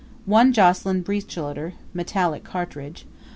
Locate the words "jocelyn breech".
0.51-1.37